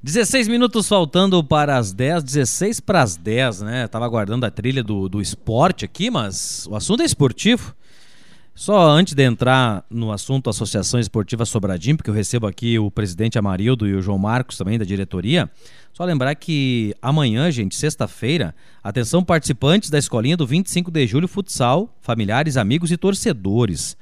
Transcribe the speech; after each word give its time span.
16 0.00 0.46
minutos 0.46 0.86
faltando 0.86 1.42
para 1.42 1.76
as 1.76 1.92
10, 1.92 2.22
16 2.22 2.78
para 2.78 3.02
as 3.02 3.16
10, 3.16 3.62
né? 3.62 3.88
Tava 3.88 4.04
aguardando 4.04 4.46
a 4.46 4.50
trilha 4.50 4.82
do, 4.82 5.08
do 5.08 5.20
esporte 5.20 5.84
aqui, 5.84 6.08
mas 6.08 6.68
o 6.70 6.76
assunto 6.76 7.02
é 7.02 7.04
esportivo. 7.04 7.74
Só 8.54 8.90
antes 8.90 9.14
de 9.14 9.22
entrar 9.24 9.84
no 9.90 10.12
assunto 10.12 10.50
Associação 10.50 10.98
Esportiva 11.00 11.44
Sobradinho, 11.44 11.96
porque 11.96 12.10
eu 12.10 12.14
recebo 12.14 12.46
aqui 12.46 12.78
o 12.78 12.92
presidente 12.92 13.38
Amarildo 13.38 13.88
e 13.88 13.94
o 13.94 14.00
João 14.00 14.18
Marcos 14.18 14.56
também 14.56 14.78
da 14.78 14.84
diretoria, 14.84 15.50
só 15.92 16.04
lembrar 16.04 16.34
que 16.36 16.94
amanhã, 17.02 17.50
gente, 17.50 17.74
sexta-feira, 17.74 18.54
atenção 18.82 19.24
participantes 19.24 19.90
da 19.90 19.98
escolinha 19.98 20.36
do 20.36 20.46
25 20.46 20.92
de 20.92 21.06
julho 21.08 21.26
futsal, 21.26 21.92
familiares, 22.00 22.56
amigos 22.56 22.92
e 22.92 22.96
torcedores. 22.96 23.96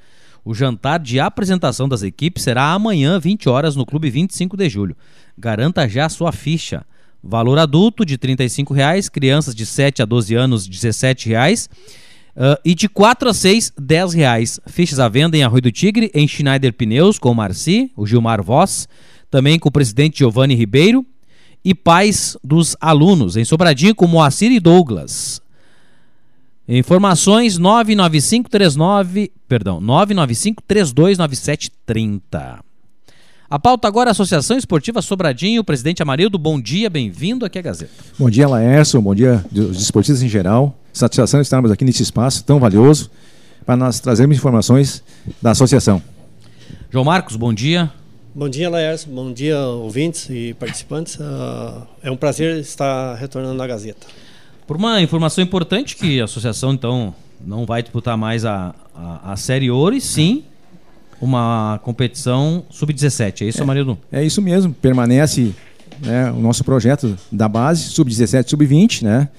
O 0.47 0.53
jantar 0.53 0.97
de 0.97 1.19
apresentação 1.19 1.89
das 1.89 2.03
equipes 2.03 2.41
será 2.41 2.71
amanhã, 2.71 3.19
20 3.19 3.49
horas, 3.49 3.75
no 3.75 3.85
Clube 3.85 4.09
25 4.09 4.55
de 4.55 4.69
julho. 4.69 4.95
Garanta 5.37 5.89
já 5.89 6.07
sua 6.07 6.31
ficha. 6.31 6.85
Valor 7.21 7.59
adulto 7.59 8.05
de 8.05 8.13
R$ 8.13 8.73
reais, 8.73 9.09
crianças 9.09 9.53
de 9.53 9.65
7 9.65 10.01
a 10.01 10.05
12 10.05 10.35
anos 10.35 10.65
17 10.65 11.27
reais. 11.27 11.69
Uh, 12.33 12.55
e 12.63 12.73
de 12.73 12.87
4 12.87 13.27
a 13.27 13.33
6, 13.33 13.73
10 13.77 14.13
reais. 14.13 14.57
Fichas 14.67 15.01
à 15.01 15.09
venda 15.09 15.35
em 15.35 15.43
Arroio 15.43 15.63
do 15.63 15.69
Tigre, 15.69 16.09
em 16.13 16.25
Schneider 16.25 16.71
Pneus, 16.71 17.19
com 17.19 17.29
o 17.29 17.35
Marci, 17.35 17.91
o 17.93 18.07
Gilmar 18.07 18.41
Voss, 18.41 18.87
também 19.29 19.59
com 19.59 19.67
o 19.67 19.71
presidente 19.71 20.19
Giovanni 20.19 20.55
Ribeiro 20.55 21.05
e 21.61 21.75
pais 21.75 22.37
dos 22.41 22.73
alunos, 22.79 23.35
em 23.35 23.43
Sobradinho 23.43 23.93
com 23.93 24.07
Moacir 24.07 24.49
e 24.53 24.61
Douglas. 24.61 25.41
Informações 26.69 27.57
99539, 27.57 29.31
perdão, 29.47 29.81
995329730. 29.81 32.59
A 33.49 33.57
pauta 33.57 33.87
agora 33.87 34.09
é 34.09 34.11
a 34.11 34.11
Associação 34.11 34.57
Esportiva 34.57 35.01
Sobradinho, 35.01 35.63
presidente 35.63 36.03
Amarildo, 36.03 36.37
bom 36.37 36.59
dia, 36.59 36.89
bem-vindo 36.89 37.45
aqui 37.45 37.57
à 37.57 37.61
Gazeta. 37.61 37.93
Bom 38.19 38.29
dia, 38.29 38.45
Laércio, 38.45 39.01
bom 39.01 39.15
dia 39.15 39.41
os 39.53 39.81
esportistas 39.81 40.21
em 40.21 40.27
geral. 40.27 40.77
Satisfação 40.91 41.39
estarmos 41.39 41.71
aqui 41.71 41.85
nesse 41.85 42.03
espaço 42.03 42.43
tão 42.43 42.59
valioso 42.59 43.09
para 43.65 43.77
nós 43.77 44.01
trazermos 44.01 44.35
informações 44.35 45.01
da 45.41 45.51
associação. 45.51 46.03
João 46.91 47.05
Marcos, 47.05 47.37
bom 47.37 47.53
dia. 47.53 47.89
Bom 48.35 48.49
dia, 48.49 48.69
Laércio. 48.69 49.09
Bom 49.09 49.31
dia, 49.31 49.57
ouvintes 49.59 50.29
e 50.29 50.53
participantes. 50.53 51.15
Uh, 51.15 51.87
é 52.03 52.11
um 52.11 52.17
prazer 52.17 52.59
estar 52.59 53.15
retornando 53.15 53.63
à 53.63 53.65
Gazeta. 53.65 54.07
Por 54.67 54.75
uma 54.75 55.01
informação 55.01 55.41
importante 55.43 55.95
que 55.95 56.19
a 56.19 56.25
associação, 56.25 56.73
então, 56.73 57.15
não 57.45 57.65
vai 57.65 57.81
disputar 57.81 58.17
mais 58.17 58.45
a, 58.45 58.73
a, 58.95 59.33
a 59.33 59.35
Série 59.35 59.69
Ouro, 59.69 59.95
e 59.95 60.01
sim 60.01 60.43
uma 61.21 61.79
competição 61.83 62.63
sub-17. 62.69 63.41
É 63.41 63.45
isso, 63.45 63.59
é, 63.59 63.63
Amarildo? 63.63 63.97
É 64.11 64.23
isso 64.23 64.41
mesmo. 64.41 64.73
Permanece 64.73 65.55
né, 66.01 66.31
o 66.31 66.39
nosso 66.39 66.63
projeto 66.63 67.17
da 67.31 67.47
base, 67.47 67.83
sub-17, 67.89 68.49
sub-20, 68.49 69.03
né? 69.03 69.29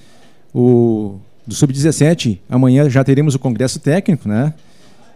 O 0.53 1.19
do 1.49 1.55
sub-17, 1.55 2.37
amanhã 2.47 2.87
já 2.89 3.03
teremos 3.03 3.33
o 3.33 3.39
congresso 3.39 3.79
técnico, 3.79 4.29
né? 4.29 4.53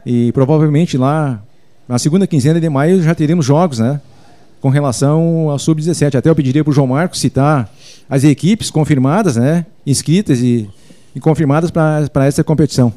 E 0.03 0.31
provavelmente 0.31 0.97
lá 0.97 1.41
na 1.87 1.99
segunda 1.99 2.25
quinzena 2.25 2.59
de 2.59 2.67
maio 2.69 3.03
já 3.03 3.13
teremos 3.13 3.45
jogos, 3.45 3.77
né? 3.77 4.01
Com 4.59 4.69
relação 4.69 5.49
ao 5.49 5.59
sub-17. 5.59 6.15
Até 6.15 6.29
eu 6.29 6.35
pediria 6.35 6.63
para 6.63 6.71
o 6.71 6.73
João 6.73 6.87
Marcos 6.87 7.19
citar 7.19 7.71
as 8.09 8.23
equipes 8.23 8.71
confirmadas, 8.71 9.35
né? 9.35 9.65
Inscritas 9.85 10.39
e, 10.39 10.67
e 11.15 11.19
confirmadas 11.19 11.71
para 11.71 12.25
essa 12.25 12.43
competição. 12.43 12.93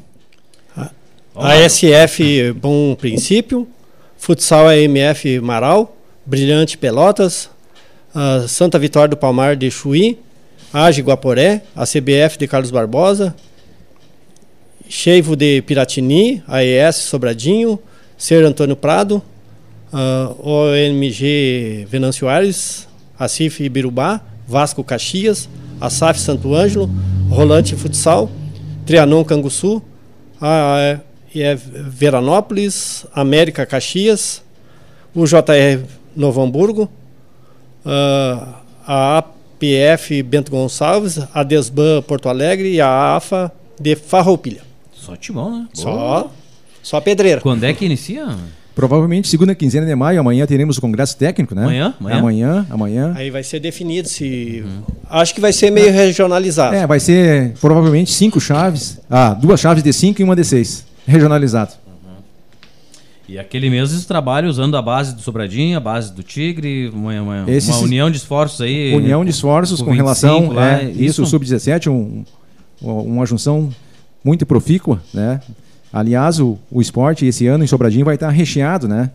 ASF 1.34 2.52
Bom 2.52 2.94
Princípio, 2.94 3.68
Futsal 4.16 4.68
AMF 4.68 5.38
Marau, 5.40 5.96
Brilhante 6.24 6.78
Pelotas, 6.78 7.50
Santa 8.48 8.78
Vitória 8.78 9.08
do 9.08 9.16
Palmar 9.16 9.54
de 9.54 9.70
Chuí, 9.70 10.18
AGE 10.72 11.02
Guaporé, 11.02 11.62
a 11.74 11.84
CBF 11.84 12.38
de 12.38 12.48
Carlos 12.48 12.70
Barbosa, 12.70 13.34
Cheivo 14.88 15.36
de 15.36 15.62
Piratini, 15.62 16.42
AES 16.48 16.96
Sobradinho, 16.96 17.78
Ser 18.16 18.44
Antônio 18.44 18.76
Prado, 18.76 19.22
OMG 20.38 21.86
Venâncio 21.90 22.28
Aires, 22.28 22.88
Acif 23.18 23.62
Ibirubá, 23.62 24.20
Vasco 24.48 24.82
Caxias, 24.82 25.48
Asaf 25.80 26.18
Santo 26.18 26.54
Ângelo, 26.54 26.90
Rolante 27.30 27.76
Futsal, 27.76 28.30
Trianon 28.84 29.24
Canguçu, 29.24 29.82
a 30.40 31.00
é 31.34 31.54
Veranópolis, 31.54 33.06
América 33.12 33.66
Caxias, 33.66 34.42
o 35.14 35.26
JR 35.26 35.84
Novo 36.14 36.40
Hamburgo, 36.40 36.90
uh, 37.84 38.54
a 38.86 39.18
APF 39.18 40.22
Bento 40.22 40.50
Gonçalves, 40.50 41.18
a 41.34 41.42
Desban 41.42 42.02
Porto 42.02 42.28
Alegre 42.28 42.72
e 42.72 42.80
a 42.80 43.16
AFA 43.16 43.52
de 43.78 43.96
Farroupilha. 43.96 44.62
Só 44.94 45.14
timão, 45.16 45.60
né? 45.60 45.68
Só, 45.74 46.30
só 46.82 47.00
pedreira. 47.00 47.40
Quando 47.40 47.64
é 47.64 47.74
que 47.74 47.84
inicia? 47.84 48.36
Provavelmente 48.76 49.26
segunda 49.26 49.54
quinzena 49.54 49.86
de 49.86 49.94
maio, 49.94 50.20
amanhã 50.20 50.44
teremos 50.44 50.76
o 50.76 50.82
congresso 50.82 51.16
técnico, 51.16 51.54
né? 51.54 51.62
Amanhã? 51.62 51.94
Amanhã, 51.98 52.18
amanhã. 52.18 52.66
amanhã. 52.68 53.12
Aí 53.16 53.30
vai 53.30 53.42
ser 53.42 53.58
definido 53.58 54.06
se. 54.06 54.62
Uhum. 54.66 54.82
Acho 55.08 55.34
que 55.34 55.40
vai 55.40 55.50
ser 55.50 55.70
meio 55.70 55.90
regionalizado. 55.90 56.76
É, 56.76 56.86
vai 56.86 57.00
ser 57.00 57.54
provavelmente 57.58 58.12
cinco 58.12 58.38
chaves. 58.38 59.00
Ah, 59.08 59.32
duas 59.32 59.58
chaves 59.60 59.82
de 59.82 59.90
cinco 59.94 60.20
e 60.20 60.24
uma 60.24 60.36
de 60.36 60.44
seis 60.44 60.84
regionalizado. 61.06 61.72
Uhum. 61.86 62.16
E 63.26 63.38
aquele 63.38 63.70
mesmo 63.70 63.98
trabalho 64.04 64.46
usando 64.46 64.76
a 64.76 64.82
base 64.82 65.14
do 65.14 65.22
Sobradinho, 65.22 65.78
a 65.78 65.80
base 65.80 66.12
do 66.12 66.22
Tigre, 66.22 66.90
uma, 66.90 67.18
uma, 67.18 67.44
uma 67.46 67.78
união 67.78 68.10
de 68.10 68.18
esforços 68.18 68.60
aí. 68.60 68.94
União 68.94 69.24
de 69.24 69.30
esforços 69.30 69.80
com, 69.80 69.86
com 69.86 69.92
relação 69.92 70.52
lá, 70.52 70.82
é, 70.82 70.90
isso, 70.90 71.22
o 71.22 71.26
sub-17, 71.26 71.90
um, 71.90 72.26
uma 72.82 73.24
junção 73.24 73.70
muito 74.22 74.44
profícua, 74.44 75.00
né? 75.14 75.40
Aliás, 75.92 76.40
o, 76.40 76.58
o 76.70 76.80
esporte 76.80 77.26
esse 77.26 77.46
ano 77.46 77.64
em 77.64 77.66
Sobradinho 77.66 78.04
vai 78.04 78.16
estar 78.16 78.30
recheado, 78.30 78.86
né? 78.86 79.10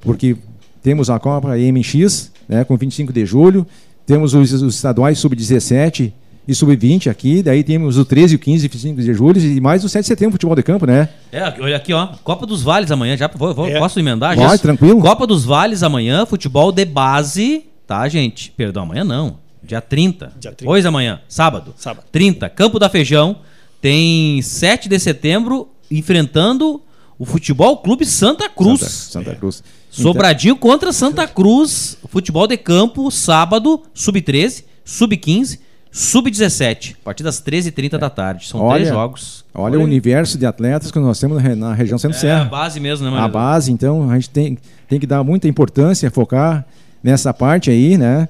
Porque 0.00 0.36
temos 0.82 1.10
a 1.10 1.18
Copa 1.18 1.56
MX, 1.56 2.32
né, 2.48 2.64
com 2.64 2.76
25 2.76 3.12
de 3.12 3.24
julho, 3.26 3.66
temos 4.06 4.34
os, 4.34 4.52
os 4.52 4.74
estaduais 4.74 5.18
sub-17 5.18 6.12
e 6.48 6.54
sub-20 6.54 7.10
aqui, 7.10 7.42
daí 7.42 7.62
temos 7.62 7.98
o 7.98 8.04
13, 8.04 8.36
o 8.36 8.38
15 8.38 8.64
e 8.64 8.68
25 8.68 9.00
de 9.00 9.14
julho 9.14 9.40
e 9.40 9.60
mais 9.60 9.84
o 9.84 9.88
7 9.88 10.02
de 10.02 10.08
setembro, 10.08 10.32
futebol 10.32 10.56
de 10.56 10.62
campo, 10.62 10.86
né? 10.86 11.08
É, 11.30 11.42
olha 11.60 11.76
aqui, 11.76 11.92
ó, 11.92 12.08
Copa 12.24 12.46
dos 12.46 12.62
Vales 12.62 12.90
amanhã, 12.90 13.16
já 13.16 13.28
vou, 13.28 13.54
vou, 13.54 13.68
é. 13.68 13.78
posso 13.78 13.98
emendar? 14.00 14.34
Pode, 14.34 14.50
já? 14.50 14.58
tranquilo. 14.58 15.00
Copa 15.00 15.26
dos 15.26 15.44
Vales 15.44 15.82
amanhã, 15.82 16.26
futebol 16.26 16.72
de 16.72 16.84
base, 16.84 17.64
tá, 17.86 18.08
gente? 18.08 18.50
Perdão, 18.56 18.84
amanhã 18.84 19.04
não, 19.04 19.36
dia 19.62 19.80
30. 19.80 20.32
Dia 20.40 20.52
30. 20.52 20.64
Pois 20.64 20.86
amanhã, 20.86 21.20
sábado. 21.28 21.74
Sábado. 21.76 22.06
30, 22.10 22.48
Campo 22.48 22.78
da 22.78 22.88
Feijão, 22.88 23.36
tem 23.80 24.40
7 24.42 24.88
de 24.88 24.98
setembro 24.98 25.68
enfrentando 25.90 26.80
o 27.18 27.24
Futebol 27.24 27.78
Clube 27.78 28.06
Santa 28.06 28.48
Cruz. 28.48 28.80
Santa, 28.80 28.90
Santa 29.24 29.36
Cruz. 29.36 29.62
Sobradinho 29.90 30.56
contra 30.56 30.92
Santa 30.92 31.26
Cruz, 31.26 31.98
futebol 32.08 32.46
de 32.46 32.56
campo, 32.56 33.10
sábado, 33.10 33.82
sub-13, 33.92 34.64
sub-15 34.84 35.58
Sub-17, 35.92 36.94
a 37.00 37.04
partir 37.04 37.24
das 37.24 37.42
13h30 37.42 37.94
é. 37.94 37.98
da 37.98 38.08
tarde. 38.08 38.46
São 38.46 38.60
olha, 38.60 38.76
três 38.76 38.88
jogos. 38.88 39.44
Olha, 39.52 39.74
olha, 39.74 39.80
o 39.80 39.82
universo 39.82 40.38
de 40.38 40.46
atletas 40.46 40.92
que 40.92 40.98
nós 41.00 41.18
temos 41.18 41.42
na 41.56 41.74
região 41.74 41.98
Centro-Serra. 41.98 42.40
É 42.40 42.42
a 42.42 42.44
base 42.44 42.78
mesmo, 42.78 43.04
né, 43.04 43.10
Maria? 43.10 43.24
A 43.24 43.28
base, 43.28 43.72
então, 43.72 44.08
a 44.08 44.14
gente 44.14 44.30
tem, 44.30 44.56
tem 44.88 45.00
que 45.00 45.06
dar 45.06 45.24
muita 45.24 45.48
importância, 45.48 46.08
focar 46.10 46.64
nessa 47.02 47.34
parte 47.34 47.70
aí, 47.70 47.98
né? 47.98 48.28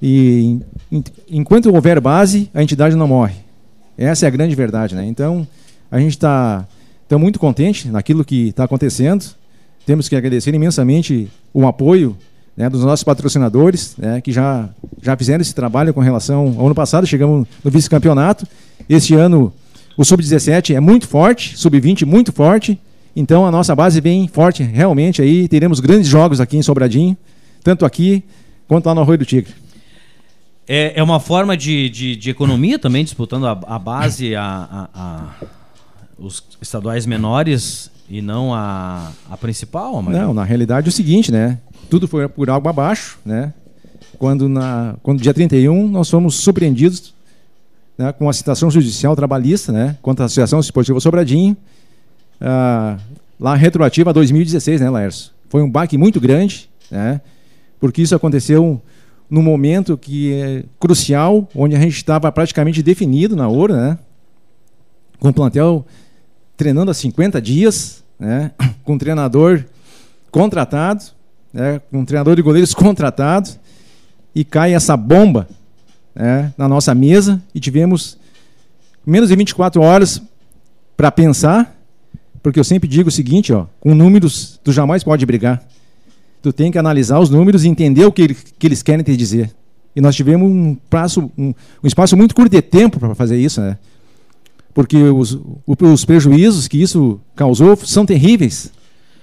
E 0.00 0.58
in, 0.90 1.04
enquanto 1.28 1.66
houver 1.66 2.00
base, 2.00 2.50
a 2.54 2.62
entidade 2.62 2.96
não 2.96 3.06
morre. 3.06 3.36
Essa 3.98 4.24
é 4.24 4.28
a 4.28 4.30
grande 4.30 4.54
verdade, 4.54 4.94
né? 4.94 5.04
Então, 5.04 5.46
a 5.90 5.98
gente 5.98 6.12
está 6.12 6.66
tá 7.16 7.18
muito 7.18 7.38
contente 7.38 7.88
naquilo 7.88 8.24
que 8.24 8.48
está 8.48 8.64
acontecendo. 8.64 9.24
Temos 9.84 10.08
que 10.08 10.16
agradecer 10.16 10.54
imensamente 10.54 11.28
o 11.52 11.66
apoio 11.66 12.16
né, 12.56 12.68
dos 12.68 12.84
nossos 12.84 13.04
patrocinadores, 13.04 13.94
né, 13.96 14.20
que 14.20 14.32
já, 14.32 14.68
já 15.02 15.16
fizeram 15.16 15.42
esse 15.42 15.54
trabalho 15.54 15.92
com 15.92 16.00
relação 16.00 16.54
ao 16.58 16.66
ano 16.66 16.74
passado, 16.74 17.06
chegamos 17.06 17.46
no 17.62 17.70
vice-campeonato. 17.70 18.46
Este 18.88 19.14
ano 19.14 19.52
o 19.96 20.04
sub-17 20.04 20.74
é 20.74 20.80
muito 20.80 21.06
forte, 21.06 21.56
sub-20 21.56 22.06
muito 22.06 22.32
forte, 22.32 22.78
então 23.14 23.44
a 23.46 23.50
nossa 23.50 23.74
base 23.74 24.00
vem 24.00 24.26
forte 24.28 24.62
realmente 24.62 25.20
aí, 25.20 25.48
teremos 25.48 25.80
grandes 25.80 26.08
jogos 26.08 26.40
aqui 26.40 26.56
em 26.56 26.62
Sobradinho, 26.62 27.16
tanto 27.62 27.84
aqui 27.84 28.22
quanto 28.66 28.86
lá 28.86 28.94
no 28.94 29.02
Arroio 29.02 29.18
do 29.18 29.26
Tigre. 29.26 29.52
É, 30.66 30.92
é 30.96 31.02
uma 31.02 31.20
forma 31.20 31.56
de, 31.56 31.90
de, 31.90 32.16
de 32.16 32.30
economia 32.30 32.78
também, 32.78 33.04
disputando 33.04 33.46
a, 33.46 33.50
a 33.66 33.78
base, 33.78 34.34
a, 34.34 34.44
a, 34.44 34.88
a, 34.94 35.28
os 36.18 36.42
estaduais 36.60 37.06
menores 37.06 37.90
e 38.08 38.20
não 38.22 38.54
a, 38.54 39.12
a 39.30 39.36
principal? 39.36 40.02
Não, 40.02 40.34
na 40.34 40.44
realidade 40.44 40.88
é 40.88 40.90
o 40.90 40.92
seguinte, 40.92 41.30
né? 41.32 41.58
tudo 41.92 42.08
foi 42.08 42.26
por 42.26 42.48
água 42.48 42.70
abaixo, 42.70 43.18
né? 43.22 43.52
Quando, 44.18 44.48
na, 44.48 44.96
quando 45.02 45.20
dia 45.20 45.34
31 45.34 45.88
nós 45.88 46.08
fomos 46.08 46.36
surpreendidos 46.36 47.12
né, 47.98 48.10
com 48.12 48.30
a 48.30 48.32
citação 48.32 48.70
judicial 48.70 49.14
trabalhista 49.14 49.70
né, 49.70 49.98
contra 50.00 50.24
a 50.24 50.26
Associação 50.26 50.58
Esportiva 50.58 50.98
Sobradinho, 51.00 51.54
ah, 52.40 52.96
lá 53.38 53.54
retroativa 53.54 54.08
a 54.08 54.12
2016, 54.14 54.80
né, 54.80 54.88
Laércio? 54.88 55.32
Foi 55.50 55.62
um 55.62 55.70
baque 55.70 55.98
muito 55.98 56.18
grande, 56.18 56.70
né? 56.90 57.20
Porque 57.78 58.00
isso 58.00 58.14
aconteceu 58.14 58.80
no 59.28 59.42
momento 59.42 59.98
que 59.98 60.32
é 60.32 60.64
crucial, 60.80 61.46
onde 61.54 61.76
a 61.76 61.78
gente 61.78 61.96
estava 61.96 62.32
praticamente 62.32 62.82
definido 62.82 63.36
na 63.36 63.48
Ouro, 63.48 63.74
né? 63.74 63.98
Com 65.20 65.28
o 65.28 65.34
plantel 65.34 65.84
treinando 66.56 66.90
há 66.90 66.94
50 66.94 67.40
dias, 67.40 68.02
né? 68.18 68.50
Com 68.84 68.94
um 68.94 68.98
treinador 68.98 69.64
contratado, 70.30 71.04
né? 71.52 71.80
Com 71.90 72.00
um 72.00 72.04
treinador 72.04 72.36
de 72.36 72.42
goleiros 72.42 72.74
contratado, 72.74 73.50
e 74.34 74.44
cai 74.44 74.74
essa 74.74 74.96
bomba 74.96 75.46
né? 76.14 76.52
na 76.56 76.66
nossa 76.66 76.94
mesa 76.94 77.42
e 77.54 77.60
tivemos 77.60 78.16
menos 79.04 79.28
de 79.28 79.36
24 79.36 79.82
horas 79.82 80.22
para 80.96 81.10
pensar, 81.10 81.76
porque 82.42 82.58
eu 82.58 82.64
sempre 82.64 82.88
digo 82.88 83.10
o 83.10 83.12
seguinte, 83.12 83.52
ó, 83.52 83.66
com 83.78 83.94
números 83.94 84.58
tu 84.64 84.72
jamais 84.72 85.04
pode 85.04 85.26
brigar 85.26 85.62
tu 86.42 86.52
tem 86.52 86.72
que 86.72 86.78
analisar 86.78 87.20
os 87.20 87.30
números 87.30 87.64
e 87.64 87.68
entender 87.68 88.04
o 88.04 88.12
que, 88.12 88.34
que 88.34 88.66
eles 88.66 88.82
querem 88.82 89.04
te 89.04 89.16
dizer. 89.16 89.54
E 89.94 90.00
nós 90.00 90.16
tivemos 90.16 90.50
um, 90.50 90.74
prazo, 90.90 91.30
um, 91.38 91.54
um 91.82 91.86
espaço 91.86 92.16
muito 92.16 92.34
curto 92.34 92.50
de 92.50 92.60
tempo 92.60 92.98
para 92.98 93.14
fazer 93.14 93.36
isso, 93.36 93.60
né? 93.60 93.78
Porque 94.74 94.96
os, 94.96 95.38
os 95.66 96.04
prejuízos 96.04 96.66
que 96.66 96.80
isso 96.80 97.20
causou 97.36 97.76
são 97.76 98.06
terríveis, 98.06 98.72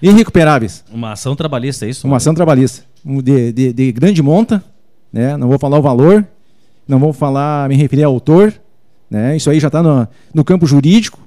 irrecuperáveis. 0.02 0.84
Uma 0.92 1.14
ação 1.14 1.36
trabalhista, 1.36 1.86
é 1.86 1.90
isso? 1.90 2.06
Uma 2.06 2.18
ação 2.18 2.34
trabalhista. 2.34 2.84
De, 3.04 3.52
de, 3.52 3.74
de, 3.74 3.92
grande 3.92 4.22
monta, 4.22 4.64
né? 5.12 5.36
não 5.38 5.48
vou 5.48 5.58
falar 5.58 5.80
o 5.80 5.82
valor, 5.82 6.28
não 6.88 7.00
vou 7.00 7.14
falar, 7.14 7.68
me 7.70 7.76
referir 7.76 8.04
ao 8.04 8.14
autor, 8.14 8.54
né? 9.10 9.36
isso 9.36 9.50
aí 9.50 9.60
já 9.60 9.68
está 9.68 9.82
no, 9.82 10.08
no 10.34 10.44
campo 10.44 10.68
jurídico. 10.68 11.20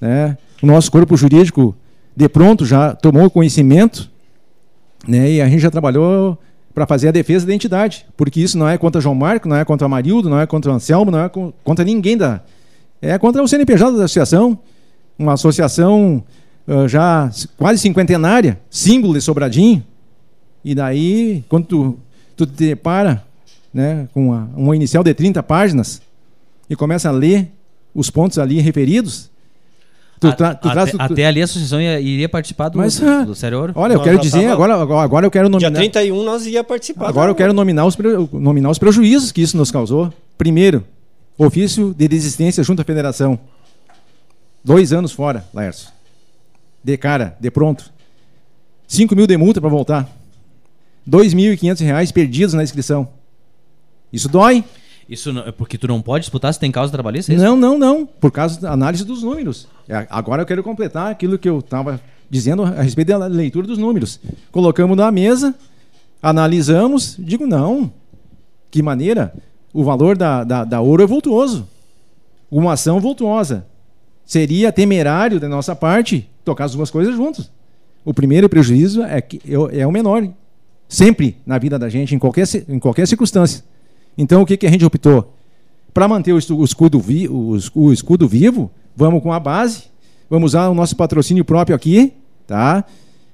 Né? 0.00 0.36
O 0.62 0.66
nosso 0.66 0.92
corpo 0.92 1.16
jurídico, 1.16 1.74
de 2.14 2.28
pronto, 2.28 2.64
já 2.64 2.94
tomou 2.94 3.30
conhecimento 3.30 4.10
né? 5.06 5.32
E 5.32 5.40
a 5.40 5.48
gente 5.48 5.60
já 5.60 5.70
trabalhou 5.70 6.38
para 6.74 6.86
fazer 6.86 7.08
a 7.08 7.12
defesa 7.12 7.46
da 7.46 7.54
entidade, 7.54 8.04
porque 8.16 8.40
isso 8.40 8.58
não 8.58 8.68
é 8.68 8.76
contra 8.76 9.00
João 9.00 9.14
Marco, 9.14 9.48
não 9.48 9.56
é 9.56 9.64
contra 9.64 9.88
Marildo, 9.88 10.28
não 10.28 10.38
é 10.38 10.46
contra 10.46 10.72
Anselmo, 10.72 11.10
não 11.10 11.20
é 11.20 11.30
contra 11.64 11.84
ninguém 11.84 12.16
da. 12.16 12.42
É 13.00 13.18
contra 13.18 13.42
o 13.42 13.48
CNPJ 13.48 13.96
da 13.96 14.04
associação, 14.04 14.58
uma 15.18 15.34
associação 15.34 16.24
uh, 16.66 16.88
já 16.88 17.30
quase 17.56 17.78
cinquentenária, 17.80 18.58
símbolo 18.70 19.14
de 19.14 19.20
Sobradinho. 19.20 19.84
E 20.64 20.74
daí, 20.74 21.44
quando 21.48 21.66
tu, 21.66 21.98
tu 22.36 22.46
te 22.46 22.68
depara 22.68 23.22
né, 23.72 24.08
com 24.12 24.28
uma, 24.28 24.50
uma 24.56 24.74
inicial 24.74 25.04
de 25.04 25.14
30 25.14 25.42
páginas 25.42 26.00
e 26.68 26.74
começa 26.74 27.08
a 27.08 27.12
ler 27.12 27.50
os 27.94 28.10
pontos 28.10 28.38
ali 28.38 28.60
referidos, 28.60 29.30
Tu 30.18 30.32
tra, 30.32 30.54
tu 30.54 30.68
até, 30.68 30.90
tu, 30.90 30.96
até, 30.98 31.26
ali 31.26 31.42
a 31.42 31.44
associação 31.44 31.80
ia, 31.80 32.00
iria 32.00 32.28
participar 32.28 32.70
do, 32.70 32.78
Mas, 32.78 32.98
do, 32.98 33.26
do 33.26 33.34
Sério 33.34 33.58
Ouro? 33.58 33.72
Olha, 33.76 33.92
eu 33.92 34.00
quero 34.00 34.18
dizer, 34.18 34.48
tava... 34.48 34.52
agora, 34.52 35.02
agora 35.02 35.26
eu 35.26 35.30
quero 35.30 35.48
nominar. 35.48 35.70
Dia 35.70 35.90
31 35.90 36.22
nós 36.22 36.46
ia 36.46 36.64
participar. 36.64 37.06
Agora 37.06 37.30
eu 37.30 37.34
quero 37.34 37.52
nominar 37.52 37.84
os, 37.84 37.96
nominar 38.32 38.70
os 38.70 38.78
prejuízos 38.78 39.30
que 39.30 39.42
isso 39.42 39.58
nos 39.58 39.70
causou. 39.70 40.10
Primeiro, 40.38 40.82
ofício 41.38 41.94
de 41.94 42.08
desistência 42.08 42.62
junto 42.62 42.82
à 42.82 42.84
federação. 42.84 43.38
Dois 44.64 44.92
anos 44.92 45.12
fora, 45.12 45.44
Laércio. 45.52 45.88
De 46.82 46.96
cara, 46.96 47.36
de 47.40 47.50
pronto. 47.50 47.92
5 48.86 49.14
mil 49.14 49.26
de 49.26 49.36
multa 49.36 49.60
para 49.60 49.70
voltar. 49.70 50.02
R$ 51.04 51.18
2.500 51.18 52.12
perdidos 52.12 52.54
na 52.54 52.62
inscrição. 52.62 53.08
Isso 54.12 54.28
dói. 54.28 54.64
Isso 55.08 55.32
não, 55.32 55.42
é 55.42 55.52
porque 55.52 55.78
tu 55.78 55.86
não 55.86 56.02
pode 56.02 56.22
disputar 56.22 56.52
se 56.52 56.58
tem 56.58 56.72
causa 56.72 56.90
trabalhista? 56.90 57.32
É 57.32 57.36
não, 57.36 57.56
não, 57.56 57.78
não. 57.78 58.04
Por 58.04 58.32
causa 58.32 58.60
da 58.60 58.72
análise 58.72 59.04
dos 59.04 59.22
números. 59.22 59.68
É, 59.88 60.06
agora 60.10 60.42
eu 60.42 60.46
quero 60.46 60.62
completar 60.62 61.10
aquilo 61.10 61.38
que 61.38 61.48
eu 61.48 61.60
estava 61.60 62.00
dizendo 62.28 62.64
a 62.64 62.82
respeito 62.82 63.08
da 63.08 63.26
leitura 63.26 63.66
dos 63.66 63.78
números. 63.78 64.18
Colocamos 64.50 64.96
na 64.96 65.10
mesa, 65.12 65.54
analisamos, 66.20 67.14
digo, 67.18 67.46
não. 67.46 67.92
Que 68.68 68.82
maneira? 68.82 69.32
O 69.76 69.84
valor 69.84 70.16
da, 70.16 70.42
da, 70.42 70.64
da 70.64 70.80
ouro 70.80 71.02
é 71.02 71.06
vultuoso. 71.06 71.68
Uma 72.50 72.72
ação 72.72 72.98
vultuosa. 72.98 73.66
Seria 74.24 74.72
temerário 74.72 75.38
da 75.38 75.50
nossa 75.50 75.76
parte 75.76 76.26
tocar 76.42 76.64
as 76.64 76.74
duas 76.74 76.90
coisas 76.90 77.14
juntos. 77.14 77.50
O 78.02 78.14
primeiro 78.14 78.48
prejuízo 78.48 79.02
é, 79.02 79.20
que, 79.20 79.38
é 79.72 79.86
o 79.86 79.92
menor. 79.92 80.26
Sempre 80.88 81.36
na 81.44 81.58
vida 81.58 81.78
da 81.78 81.90
gente, 81.90 82.14
em 82.14 82.18
qualquer, 82.18 82.46
em 82.66 82.78
qualquer 82.78 83.06
circunstância. 83.06 83.62
Então, 84.16 84.40
o 84.40 84.46
que, 84.46 84.56
que 84.56 84.66
a 84.66 84.70
gente 84.70 84.82
optou? 84.82 85.34
Para 85.92 86.08
manter 86.08 86.32
o 86.32 86.38
escudo, 86.38 86.98
vi, 86.98 87.28
o, 87.28 87.58
o 87.74 87.92
escudo 87.92 88.26
vivo, 88.26 88.70
vamos 88.96 89.22
com 89.22 89.30
a 89.30 89.38
base, 89.38 89.82
vamos 90.30 90.52
usar 90.52 90.70
o 90.70 90.74
nosso 90.74 90.96
patrocínio 90.96 91.44
próprio 91.44 91.76
aqui, 91.76 92.14
tá? 92.46 92.82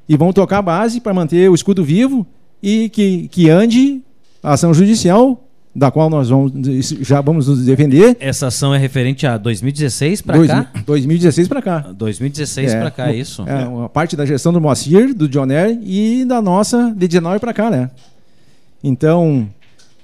E 0.09 0.17
vamos 0.17 0.35
tocar 0.35 0.59
a 0.59 0.63
base 0.63 1.01
para 1.01 1.15
manter 1.15 1.49
o 1.49 1.55
escudo 1.55 1.85
vivo 1.85 2.27
e 2.61 2.89
que, 2.89 3.29
que 3.29 3.49
ande 3.49 4.03
a 4.43 4.55
ação 4.55 4.75
judicial 4.75 5.41
da 5.75 5.91
qual 5.91 6.11
nós 6.11 6.29
vamos, 6.29 6.53
já 7.01 7.21
vamos 7.21 7.49
nos 7.49 7.65
defender. 7.65 8.17
Essa 8.21 8.49
ação 8.49 8.75
é 8.75 8.79
referente 8.79 9.27
a 9.27 9.39
2016 9.39 10.21
para 10.21 10.47
cá? 10.47 10.71
2016 10.85 11.49
para 11.49 11.63
cá. 11.63 11.79
2016 11.97 12.73
é, 12.73 12.81
para 12.81 12.91
cá, 12.91 13.11
é 13.11 13.17
isso. 13.17 13.43
É, 13.49 13.67
uma 13.67 13.89
parte 13.89 14.15
da 14.15 14.27
gestão 14.27 14.53
do 14.53 14.61
Moacir, 14.61 15.15
do 15.15 15.33
Joner 15.33 15.79
e 15.83 16.25
da 16.27 16.43
nossa 16.43 16.93
de 16.95 17.09
19 17.09 17.39
para 17.39 17.55
cá, 17.55 17.71
né? 17.71 17.91
Então, 18.85 19.49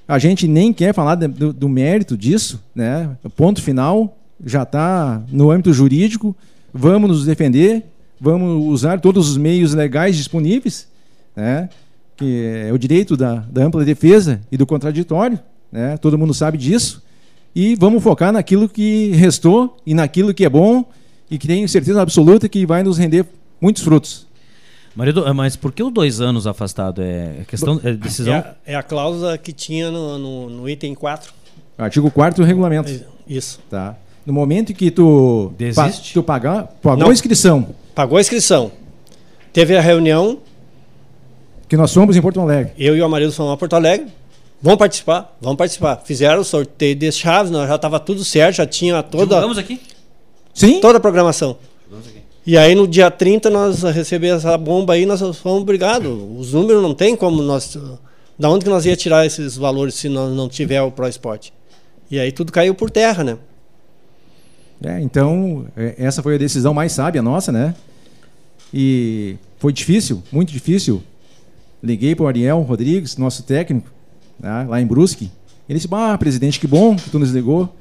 a 0.06 0.18
gente 0.18 0.48
nem 0.48 0.72
quer 0.72 0.94
falar 0.94 1.16
do, 1.16 1.52
do 1.52 1.68
mérito 1.68 2.16
disso, 2.16 2.62
né? 2.74 3.10
Ponto 3.36 3.62
final, 3.62 4.16
já 4.44 4.62
está 4.62 5.22
no 5.30 5.50
âmbito 5.50 5.72
jurídico. 5.72 6.34
Vamos 6.72 7.10
nos 7.10 7.26
defender, 7.26 7.84
vamos 8.20 8.64
usar 8.66 9.00
todos 9.00 9.28
os 9.28 9.36
meios 9.36 9.74
legais 9.74 10.16
disponíveis, 10.16 10.86
né? 11.36 11.68
que 12.18 12.66
é 12.66 12.72
o 12.72 12.78
direito 12.78 13.16
da, 13.16 13.36
da 13.48 13.64
ampla 13.64 13.84
defesa 13.84 14.40
e 14.50 14.56
do 14.56 14.66
contraditório, 14.66 15.38
né? 15.70 15.96
todo 15.96 16.18
mundo 16.18 16.32
sabe 16.34 16.58
disso, 16.58 17.02
e 17.54 17.74
vamos 17.74 18.02
focar 18.02 18.32
naquilo 18.32 18.68
que 18.68 19.10
restou 19.12 19.76
e 19.86 19.94
naquilo 19.94 20.32
que 20.32 20.44
é 20.44 20.48
bom 20.48 20.84
e 21.30 21.38
que 21.38 21.46
tenho 21.46 21.68
certeza 21.68 22.00
absoluta 22.00 22.48
que 22.48 22.64
vai 22.64 22.82
nos 22.82 22.98
render 22.98 23.26
muitos 23.60 23.82
frutos. 23.82 24.26
Marido, 24.94 25.24
mas 25.34 25.54
por 25.54 25.72
que 25.72 25.82
os 25.82 25.92
dois 25.92 26.20
anos 26.20 26.46
afastado? 26.46 27.02
É 27.02 27.44
questão 27.46 27.80
é 27.84 27.92
decisão? 27.92 28.34
É 28.34 28.38
a, 28.38 28.54
é 28.66 28.74
a 28.74 28.82
cláusula 28.82 29.38
que 29.38 29.52
tinha 29.52 29.90
no, 29.90 30.18
no, 30.18 30.50
no 30.50 30.68
item 30.68 30.94
4. 30.94 31.32
Artigo 31.78 32.10
4 32.10 32.42
do 32.42 32.46
regulamento. 32.46 32.92
Isso. 33.26 33.60
Tá. 33.70 33.96
No 34.26 34.32
momento 34.32 34.72
em 34.72 34.74
que 34.74 34.90
tu, 34.90 35.52
Desiste? 35.56 36.08
Pa, 36.08 36.14
tu 36.14 36.22
pagar, 36.22 36.64
pagou 36.82 37.04
Não. 37.04 37.10
a 37.10 37.12
inscrição. 37.12 37.68
Pagou 37.94 38.18
a 38.18 38.20
inscrição. 38.20 38.72
Teve 39.52 39.76
a 39.76 39.80
reunião. 39.80 40.38
Que 41.68 41.76
nós 41.76 41.90
somos 41.90 42.16
em 42.16 42.22
Porto 42.22 42.40
Alegre. 42.40 42.72
Eu 42.76 42.96
e 42.96 43.02
o 43.02 43.08
marido 43.08 43.32
fomos 43.32 43.52
a 43.52 43.56
Porto 43.56 43.74
Alegre. 43.74 44.08
Vamos 44.60 44.78
participar? 44.78 45.36
Vamos 45.40 45.56
participar. 45.56 46.02
Fizeram 46.04 46.40
o 46.40 46.44
sorteio 46.44 46.94
de 46.94 47.12
chaves, 47.12 47.50
nós 47.50 47.68
já 47.68 47.76
estava 47.76 48.00
tudo 48.00 48.24
certo, 48.24 48.56
já 48.56 48.66
tinha 48.66 49.02
toda. 49.02 49.40
Vamos 49.40 49.58
aqui? 49.58 49.80
Sim. 50.52 50.80
Toda 50.80 50.98
a 50.98 51.00
programação. 51.00 51.56
Aqui. 51.92 52.18
E 52.44 52.56
aí 52.56 52.74
no 52.74 52.88
dia 52.88 53.10
30 53.10 53.50
nós 53.50 53.82
recebemos 53.82 54.44
essa 54.44 54.56
bomba 54.58 54.94
aí, 54.94 55.06
nós 55.06 55.20
fomos 55.38 55.62
obrigados. 55.62 56.10
Os 56.36 56.52
números 56.52 56.82
não 56.82 56.94
tem 56.94 57.14
como 57.14 57.42
nós. 57.42 57.76
Da 58.38 58.48
onde 58.48 58.64
que 58.64 58.70
nós 58.70 58.86
ia 58.86 58.96
tirar 58.96 59.26
esses 59.26 59.56
valores 59.56 59.94
se 59.94 60.08
nós 60.08 60.34
não 60.34 60.48
tiver 60.48 60.80
o 60.82 60.90
Pro 60.90 61.06
Esporte? 61.06 61.52
E 62.10 62.18
aí 62.18 62.32
tudo 62.32 62.50
caiu 62.50 62.74
por 62.74 62.90
terra, 62.90 63.22
né? 63.22 63.38
É, 64.82 65.00
então, 65.00 65.66
é, 65.76 65.94
essa 65.98 66.22
foi 66.22 66.36
a 66.36 66.38
decisão 66.38 66.72
mais 66.72 66.92
sábia 66.92 67.20
nossa, 67.20 67.50
né? 67.50 67.74
E 68.72 69.36
foi 69.58 69.72
difícil, 69.72 70.22
muito 70.30 70.52
difícil. 70.52 71.02
Liguei 71.82 72.14
para 72.14 72.24
o 72.24 72.28
Ariel 72.28 72.60
Rodrigues, 72.62 73.16
nosso 73.16 73.42
técnico, 73.42 73.90
né, 74.38 74.66
lá 74.68 74.80
em 74.80 74.86
Brusque. 74.86 75.30
Ele 75.68 75.78
disse: 75.78 75.92
Ah, 75.92 76.16
presidente, 76.16 76.58
que 76.58 76.66
bom 76.66 76.96
que 76.96 77.10
tu 77.10 77.18
nos 77.18 77.30
ligou. 77.30 77.74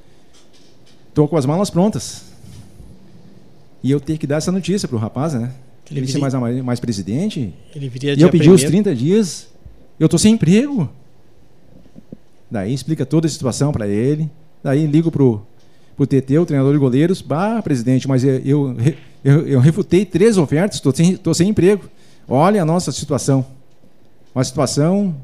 Estou 1.10 1.28
com 1.28 1.38
as 1.38 1.46
malas 1.46 1.70
prontas. 1.70 2.24
E 3.84 3.92
eu 3.92 4.00
ter 4.00 4.18
que 4.18 4.28
dar 4.28 4.38
essa 4.38 4.52
notícia 4.52 4.88
para 4.88 4.98
o 4.98 5.00
rapaz, 5.00 5.34
né? 5.34 5.52
Ele, 5.90 6.00
ele 6.00 6.06
viria... 6.06 6.30
ser 6.30 6.38
mais, 6.38 6.64
mais 6.64 6.80
presidente. 6.80 7.54
Ele 7.74 7.90
viria 7.90 8.14
E 8.14 8.22
eu 8.22 8.30
pedi 8.30 8.50
os 8.50 8.64
30 8.64 8.94
dias. 8.94 9.48
Eu 10.00 10.10
tô 10.10 10.18
sem 10.18 10.34
emprego. 10.34 10.90
Daí 12.52 12.74
explica 12.74 13.06
toda 13.06 13.28
a 13.28 13.30
situação 13.30 13.72
para 13.72 13.88
ele. 13.88 14.30
Daí 14.64 14.86
ligo 14.86 15.12
pro 15.12 15.42
pro 15.98 16.06
TT, 16.06 16.38
o 16.38 16.46
treinador 16.46 16.74
de 16.74 16.80
goleiros. 16.80 17.22
Bah, 17.22 17.60
presidente, 17.62 18.08
mas 18.08 18.24
eu, 18.24 18.38
eu, 18.46 18.78
eu, 19.26 19.48
eu 19.48 19.60
refutei 19.60 20.06
três 20.06 20.38
ofertas, 20.38 20.78
estou 20.78 20.94
sem, 20.96 21.18
tô 21.18 21.34
sem 21.34 21.50
emprego. 21.50 21.90
Olha 22.28 22.62
a 22.62 22.66
nossa 22.66 22.92
situação. 22.92 23.44
Uma 24.36 24.44
situação 24.44 25.16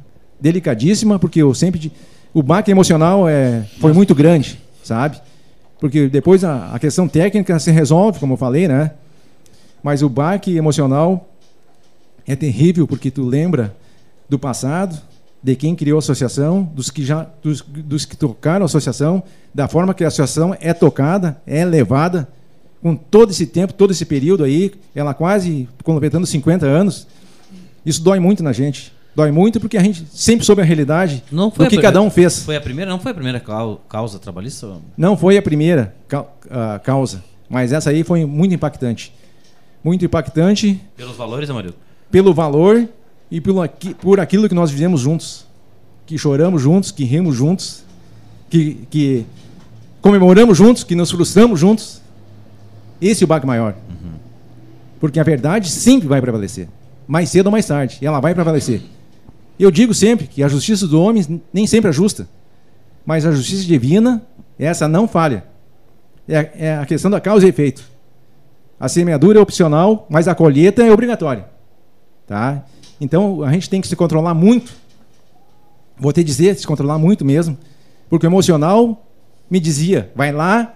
delicadíssima, 0.43 1.17
porque 1.17 1.41
eu 1.41 1.53
sempre. 1.55 1.91
O 2.33 2.43
baque 2.43 2.69
emocional 2.69 3.27
é, 3.27 3.63
foi 3.79 3.93
muito 3.93 4.13
grande, 4.13 4.59
sabe? 4.83 5.19
porque 5.83 6.07
depois 6.07 6.45
a, 6.45 6.73
a 6.73 6.79
questão 6.79 7.09
técnica 7.09 7.59
se 7.59 7.69
resolve, 7.69 8.17
como 8.17 8.35
eu 8.35 8.37
falei, 8.37 8.69
né? 8.69 8.91
Mas 9.83 10.01
o 10.01 10.07
baque 10.07 10.55
emocional 10.55 11.27
é 12.25 12.37
terrível 12.37 12.87
porque 12.87 13.11
tu 13.11 13.25
lembra 13.25 13.75
do 14.29 14.39
passado, 14.39 14.97
de 15.43 15.57
quem 15.57 15.75
criou 15.75 15.97
a 15.97 15.99
associação, 15.99 16.63
dos 16.63 16.89
que 16.89 17.03
já 17.03 17.27
dos, 17.43 17.59
dos 17.61 18.05
que 18.05 18.15
tocaram 18.15 18.63
a 18.63 18.65
associação, 18.67 19.21
da 19.53 19.67
forma 19.67 19.93
que 19.93 20.05
a 20.05 20.07
associação 20.07 20.55
é 20.61 20.73
tocada, 20.73 21.35
é 21.45 21.65
levada, 21.65 22.29
com 22.81 22.95
todo 22.95 23.31
esse 23.31 23.45
tempo, 23.45 23.73
todo 23.73 23.91
esse 23.91 24.05
período 24.05 24.45
aí, 24.45 24.71
ela 24.95 25.13
quase 25.13 25.67
completando 25.83 26.25
50 26.25 26.65
anos. 26.65 27.05
Isso 27.85 28.01
dói 28.01 28.21
muito 28.21 28.41
na 28.41 28.53
gente. 28.53 28.93
Dói 29.15 29.31
muito 29.31 29.59
porque 29.59 29.77
a 29.77 29.83
gente 29.83 30.05
sempre 30.11 30.43
soube 30.45 30.61
a 30.61 30.65
realidade 30.65 31.23
Não 31.31 31.51
foi 31.51 31.65
do 31.65 31.69
que 31.69 31.79
cada 31.81 32.01
um 32.01 32.09
fez. 32.09 32.43
Foi 32.43 32.55
a 32.55 32.61
primeira, 32.61 32.89
não 32.89 32.99
foi 32.99 33.11
a 33.11 33.13
primeira 33.13 33.39
cau- 33.39 33.81
causa 33.87 34.17
trabalhista? 34.17 34.77
Não 34.97 35.15
foi 35.15 35.37
a 35.37 35.41
primeira 35.41 35.93
ca- 36.07 36.25
causa, 36.83 37.23
mas 37.49 37.71
essa 37.71 37.91
aí 37.91 38.03
foi 38.03 38.25
muito 38.25 38.55
impactante. 38.55 39.13
Muito 39.83 40.03
impactante 40.05 40.79
Pelos 40.97 41.15
valores, 41.15 41.49
Amarildo? 41.49 41.75
pelo 42.09 42.33
valor 42.33 42.87
e 43.29 43.39
pelo, 43.41 43.67
por 44.01 44.19
aquilo 44.19 44.47
que 44.49 44.55
nós 44.55 44.71
vivemos 44.71 45.01
juntos. 45.01 45.45
Que 46.05 46.17
choramos 46.17 46.61
juntos, 46.61 46.91
que 46.91 47.03
rimos 47.03 47.35
juntos, 47.35 47.83
que, 48.49 48.85
que 48.89 49.25
comemoramos 50.01 50.57
juntos, 50.57 50.83
que 50.83 50.95
nos 50.95 51.09
frustramos 51.11 51.59
juntos. 51.59 52.01
Esse 53.01 53.23
é 53.23 53.25
o 53.25 53.27
baque 53.27 53.45
maior. 53.47 53.75
Porque 54.99 55.19
a 55.19 55.23
verdade 55.23 55.69
sempre 55.69 56.07
vai 56.07 56.21
prevalecer. 56.21 56.67
Mais 57.07 57.29
cedo 57.29 57.47
ou 57.47 57.51
mais 57.51 57.65
tarde. 57.65 57.97
Ela 58.01 58.19
vai 58.19 58.33
prevalecer. 58.33 58.81
Eu 59.59 59.69
digo 59.69 59.93
sempre 59.93 60.27
que 60.27 60.43
a 60.43 60.47
justiça 60.47 60.87
do 60.87 60.99
homem 61.01 61.41
nem 61.51 61.67
sempre 61.67 61.89
é 61.89 61.93
justa. 61.93 62.27
Mas 63.05 63.25
a 63.25 63.31
justiça 63.31 63.65
divina, 63.65 64.21
essa 64.57 64.87
não 64.87 65.07
falha. 65.07 65.45
É, 66.27 66.51
é 66.55 66.77
a 66.77 66.85
questão 66.85 67.11
da 67.11 67.19
causa 67.19 67.45
e 67.45 67.49
efeito. 67.49 67.83
A 68.79 68.87
semeadura 68.89 69.39
é 69.39 69.41
opcional, 69.41 70.05
mas 70.09 70.27
a 70.27 70.35
colheita 70.35 70.83
é 70.83 70.91
obrigatória. 70.91 71.47
Tá? 72.25 72.65
Então 72.99 73.43
a 73.43 73.51
gente 73.51 73.69
tem 73.69 73.81
que 73.81 73.87
se 73.87 73.95
controlar 73.95 74.33
muito. 74.33 74.73
Vou 75.97 76.11
te 76.11 76.23
dizer, 76.23 76.55
se 76.57 76.65
controlar 76.65 76.97
muito 76.97 77.23
mesmo. 77.23 77.57
Porque 78.09 78.25
o 78.25 78.29
emocional 78.29 79.05
me 79.49 79.59
dizia, 79.59 80.11
vai 80.15 80.31
lá 80.31 80.75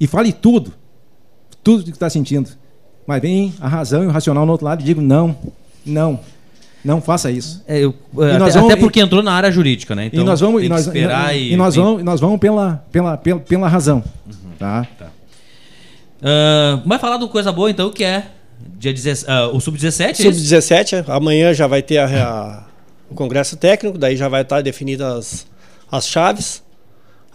e 0.00 0.06
fale 0.06 0.32
tudo. 0.32 0.72
Tudo 1.62 1.84
que 1.84 1.90
está 1.90 2.10
sentindo. 2.10 2.50
Mas 3.06 3.20
vem 3.20 3.54
a 3.60 3.68
razão 3.68 4.02
e 4.02 4.06
o 4.06 4.10
racional 4.10 4.44
no 4.46 4.52
outro 4.52 4.66
lado 4.66 4.80
e 4.80 4.84
digo, 4.84 5.00
não, 5.00 5.36
não, 5.84 6.20
não 6.84 7.00
faça 7.00 7.30
isso. 7.30 7.62
É, 7.66 7.78
eu, 7.78 7.94
até, 8.18 8.38
nós 8.38 8.54
vamos- 8.54 8.70
até 8.72 8.80
porque 8.80 9.00
entrou 9.00 9.22
na 9.22 9.32
área 9.32 9.50
jurídica, 9.50 9.94
né? 9.94 10.06
Então, 10.06 10.20
e 10.20 10.24
nós 10.24 10.40
vamos, 10.40 10.58
tem 10.60 10.66
e 10.66 10.68
nós, 10.68 10.86
esperar 10.86 11.36
e, 11.36 11.50
e, 11.50 11.52
e 11.52 11.56
nós 11.56 11.74
tem- 11.74 11.82
vamos, 11.82 12.00
e 12.00 12.04
nós 12.04 12.20
vamos 12.20 12.38
pela, 12.40 12.84
pela, 12.90 13.16
pela, 13.16 13.40
pela 13.40 13.68
razão. 13.68 14.02
Tá? 14.58 14.86
Ah, 16.22 16.80
vai 16.86 16.98
falar 16.98 17.16
de 17.16 17.24
uma 17.24 17.30
coisa 17.30 17.50
boa, 17.52 17.70
então, 17.70 17.90
que 17.90 18.04
é 18.04 18.26
dia 18.78 18.92
16, 18.92 19.28
ah, 19.28 19.48
o 19.48 19.60
Sub-17, 19.60 20.06
é 20.06 20.10
isso? 20.12 20.22
Sub-17, 20.22 21.04
amanhã 21.08 21.52
já 21.52 21.66
vai 21.66 21.82
ter 21.82 21.98
a- 21.98 22.06
a- 22.06 22.62
o 23.10 23.14
congresso 23.14 23.56
técnico, 23.56 23.98
daí 23.98 24.16
já 24.16 24.28
vai 24.28 24.42
estar 24.42 24.60
definidas 24.62 25.06
as, 25.16 25.46
as 25.90 26.06
chaves. 26.08 26.62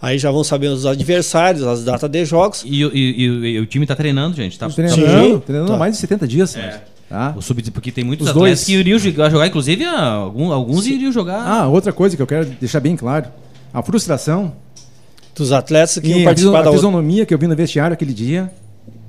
Aí 0.00 0.16
já 0.16 0.30
vão 0.30 0.44
saber 0.44 0.68
os 0.68 0.86
adversários, 0.86 1.64
as 1.66 1.82
datas 1.84 2.08
de 2.08 2.24
jogos. 2.24 2.62
E, 2.64 2.84
o- 2.84 2.96
e- 2.96 3.24
e- 3.26 3.48
e 3.56 3.58
o 3.60 3.66
time 3.66 3.84
tá 3.84 3.96
treinando, 3.96 4.36
gente. 4.36 4.56
Tá, 4.56 4.68
Treinando, 4.70 5.00
Sim. 5.00 5.40
treinando 5.44 5.72
há 5.72 5.74
Tá. 5.74 5.78
mais 5.78 5.94
de 5.94 5.98
70 5.98 6.26
dias. 6.28 6.56
Tá? 7.08 7.34
O 7.36 7.40
sub, 7.40 7.62
porque 7.70 7.90
tem 7.90 8.04
muitos 8.04 8.26
Os 8.26 8.30
atletas 8.30 8.58
dois. 8.58 8.64
que 8.66 8.74
iriam 8.74 8.98
jogar, 8.98 9.30
jogar, 9.30 9.46
inclusive 9.46 9.82
ah, 9.84 10.10
algum- 10.12 10.52
alguns 10.52 10.86
iriam 10.86 11.10
jogar. 11.10 11.40
Ah, 11.46 11.66
outra 11.66 11.92
coisa 11.92 12.14
que 12.16 12.20
eu 12.22 12.26
quero 12.26 12.44
deixar 12.60 12.80
bem 12.80 12.96
claro. 12.96 13.26
A 13.72 13.82
frustração 13.82 14.52
Dos 15.34 15.52
atletas 15.52 15.98
que 15.98 16.06
e 16.06 16.10
iam 16.10 16.20
a, 16.22 16.24
participar 16.24 16.50
a 16.50 16.52
da 16.52 16.58
outra. 16.70 16.72
fisionomia 16.72 17.24
que 17.24 17.32
eu 17.32 17.38
vi 17.38 17.46
no 17.46 17.56
vestiário 17.56 17.94
aquele 17.94 18.12
dia, 18.12 18.52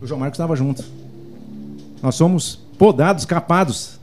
o 0.01 0.08
João 0.08 0.20
Marcos 0.20 0.36
estava 0.38 0.56
junto. 0.56 0.84
Nós 2.01 2.15
somos 2.15 2.60
podados, 2.77 3.25
capados. 3.25 4.00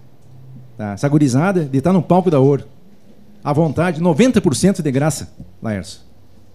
Tá? 0.76 0.92
Essa 0.92 1.08
gurizada 1.08 1.64
de 1.64 1.78
estar 1.78 1.92
no 1.92 2.02
palco 2.02 2.30
da 2.30 2.38
ouro. 2.38 2.64
À 3.42 3.52
vontade, 3.52 4.00
90% 4.00 4.82
de 4.82 4.90
graça, 4.90 5.30
Laércio. 5.62 6.00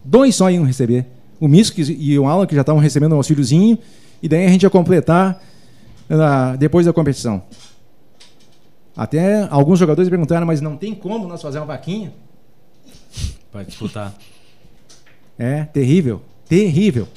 Dois 0.03 0.35
só 0.35 0.51
iam 0.51 0.63
receber. 0.63 1.07
O 1.39 1.47
Misco 1.47 1.79
e 1.81 2.19
o 2.19 2.27
Alan, 2.27 2.45
que 2.45 2.53
já 2.53 2.61
estavam 2.61 2.79
recebendo 2.81 3.13
um 3.13 3.15
auxíliozinho, 3.15 3.79
e 4.21 4.27
daí 4.29 4.45
a 4.45 4.49
gente 4.49 4.63
ia 4.63 4.69
completar 4.69 5.41
ah, 6.09 6.55
depois 6.57 6.85
da 6.85 6.93
competição. 6.93 7.43
Até 8.95 9.47
alguns 9.49 9.79
jogadores 9.79 10.09
perguntaram, 10.09 10.45
mas 10.45 10.61
não 10.61 10.75
tem 10.75 10.93
como 10.93 11.27
nós 11.27 11.41
fazer 11.41 11.59
uma 11.59 11.65
vaquinha? 11.65 12.13
Vai 13.51 13.65
disputar. 13.65 14.13
É 15.37 15.63
terrível, 15.65 16.21
terrível. 16.47 17.07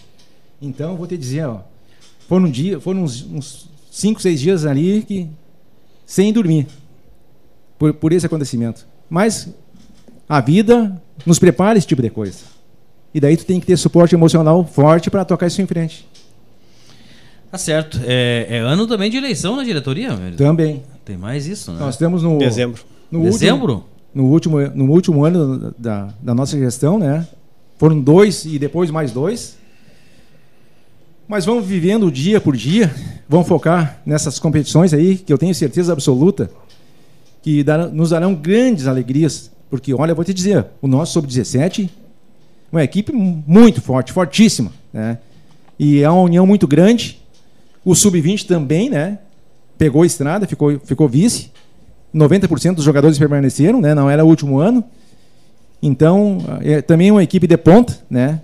Então, 0.60 0.96
vou 0.96 1.06
te 1.06 1.16
dizer, 1.16 1.46
ó, 1.46 1.60
foram, 2.28 2.46
um 2.46 2.50
dia, 2.50 2.80
foram 2.80 3.02
uns, 3.02 3.22
uns 3.22 3.68
cinco, 3.90 4.20
seis 4.20 4.40
dias 4.40 4.64
ali 4.64 5.02
que 5.02 5.28
sem 6.06 6.32
dormir 6.32 6.66
por, 7.78 7.92
por 7.94 8.12
esse 8.12 8.26
acontecimento. 8.26 8.86
Mas 9.08 9.48
a 10.28 10.40
vida 10.40 11.00
nos 11.26 11.38
prepara 11.38 11.78
esse 11.78 11.86
tipo 11.86 12.02
de 12.02 12.10
coisa. 12.10 12.44
E 13.12 13.20
daí 13.20 13.36
tu 13.36 13.44
tem 13.44 13.60
que 13.60 13.66
ter 13.66 13.76
suporte 13.76 14.14
emocional 14.14 14.64
forte 14.64 15.10
para 15.10 15.24
tocar 15.24 15.46
isso 15.46 15.62
em 15.62 15.66
frente. 15.66 16.08
Tá 17.54 17.58
certo. 17.58 18.00
É, 18.04 18.48
é 18.50 18.58
ano 18.58 18.84
também 18.84 19.08
de 19.08 19.16
eleição 19.16 19.54
na 19.54 19.62
diretoria, 19.62 20.12
velho. 20.12 20.34
Também. 20.36 20.82
Tem 21.04 21.16
mais 21.16 21.46
isso, 21.46 21.70
né? 21.70 21.78
Nós 21.78 21.94
estamos 21.94 22.20
no 22.20 22.36
Dezembro. 22.36 22.82
no 23.08 23.20
último, 23.20 23.38
Dezembro? 23.38 23.84
no 24.12 24.24
último 24.24 24.60
no 24.74 24.90
último 24.90 25.24
ano 25.24 25.72
da, 25.78 26.08
da 26.20 26.34
nossa 26.34 26.58
gestão, 26.58 26.98
né? 26.98 27.24
Foram 27.78 28.00
dois 28.00 28.44
e 28.44 28.58
depois 28.58 28.90
mais 28.90 29.12
dois. 29.12 29.56
Mas 31.28 31.44
vamos 31.44 31.64
vivendo 31.64 32.10
dia 32.10 32.40
por 32.40 32.56
dia, 32.56 32.92
vamos 33.28 33.46
focar 33.46 34.00
nessas 34.04 34.40
competições 34.40 34.92
aí, 34.92 35.16
que 35.16 35.32
eu 35.32 35.38
tenho 35.38 35.54
certeza 35.54 35.92
absoluta 35.92 36.50
que 37.40 37.62
darão- 37.62 37.92
nos 37.92 38.10
darão 38.10 38.34
grandes 38.34 38.88
alegrias. 38.88 39.48
Porque, 39.70 39.94
olha, 39.94 40.10
eu 40.10 40.16
vou 40.16 40.24
te 40.24 40.34
dizer, 40.34 40.66
o 40.82 40.88
nosso 40.88 41.12
Sub-17 41.12 41.88
uma 42.72 42.82
equipe 42.82 43.12
muito 43.12 43.80
forte, 43.80 44.12
fortíssima. 44.12 44.72
Né? 44.92 45.18
E 45.78 46.00
é 46.02 46.10
uma 46.10 46.22
união 46.22 46.44
muito 46.44 46.66
grande. 46.66 47.22
O 47.84 47.94
Sub-20 47.94 48.46
também, 48.46 48.88
né? 48.88 49.18
Pegou 49.76 50.02
a 50.02 50.06
estrada, 50.06 50.46
ficou, 50.46 50.78
ficou 50.80 51.08
vice. 51.08 51.50
90% 52.14 52.76
dos 52.76 52.84
jogadores 52.84 53.18
permaneceram, 53.18 53.80
né? 53.80 53.94
Não 53.94 54.08
era 54.08 54.24
o 54.24 54.28
último 54.28 54.58
ano. 54.58 54.84
Então, 55.82 56.38
é 56.62 56.80
também 56.80 57.10
uma 57.10 57.22
equipe 57.22 57.46
de 57.46 57.56
ponta, 57.56 57.98
né? 58.08 58.40